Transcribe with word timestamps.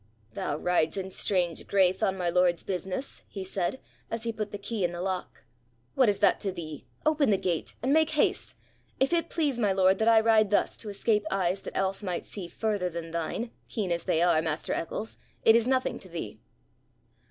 'Thou 0.33 0.57
rides 0.57 0.97
in 0.97 1.11
strange 1.11 1.67
graith 1.67 2.01
on 2.01 2.17
my 2.17 2.27
lord's 2.27 2.63
business,' 2.63 3.23
he 3.27 3.43
said, 3.43 3.79
as 4.09 4.23
he 4.23 4.33
put 4.33 4.49
the 4.51 4.57
key 4.57 4.83
in 4.83 4.89
the 4.89 4.99
lock. 4.99 5.43
'What 5.93 6.09
is 6.09 6.17
that 6.17 6.39
to 6.39 6.51
thee? 6.51 6.87
Open 7.05 7.29
the 7.29 7.37
gate. 7.37 7.75
And 7.83 7.93
make 7.93 8.09
haste. 8.09 8.55
If 8.99 9.13
it 9.13 9.29
please 9.29 9.59
my 9.59 9.71
lord 9.71 9.99
that 9.99 10.07
I 10.07 10.19
ride 10.19 10.49
thus 10.49 10.75
to 10.79 10.89
escape 10.89 11.27
eyes 11.29 11.61
that 11.61 11.77
else 11.77 12.01
might 12.01 12.25
see 12.25 12.47
further 12.47 12.89
than 12.89 13.11
thine, 13.11 13.51
keen 13.67 13.91
as 13.91 14.05
they 14.05 14.23
are, 14.23 14.41
master 14.41 14.73
Eccles, 14.73 15.19
it 15.45 15.55
is 15.55 15.67
nothing 15.67 15.99
to 15.99 16.09
thee.' 16.09 16.39